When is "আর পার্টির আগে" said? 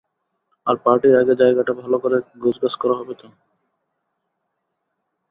0.67-1.33